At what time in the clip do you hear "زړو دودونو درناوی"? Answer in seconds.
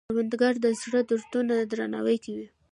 0.79-2.17